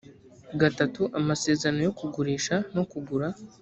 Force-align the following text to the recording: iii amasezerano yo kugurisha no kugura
iii 0.55 1.05
amasezerano 1.19 1.79
yo 1.87 1.93
kugurisha 1.99 2.55
no 2.75 2.83
kugura 2.91 3.27